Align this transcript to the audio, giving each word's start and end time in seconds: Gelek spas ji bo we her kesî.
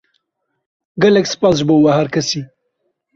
Gelek 1.01 1.27
spas 1.31 1.55
ji 1.59 1.63
bo 1.67 1.75
we 1.83 1.91
her 1.97 2.07
kesî. 2.13 2.41